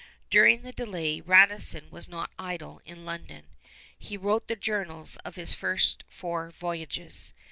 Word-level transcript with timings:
During 0.31 0.63
the 0.63 0.71
delay 0.73 1.21
Radisson 1.23 1.91
was 1.91 2.07
not 2.09 2.31
idle 2.39 2.81
in 2.87 3.05
London. 3.05 3.45
He 3.99 4.17
wrote 4.17 4.47
the 4.47 4.55
journals 4.55 5.15
of 5.17 5.35
his 5.35 5.53
first 5.53 6.03
four 6.07 6.49
voyages. 6.49 7.33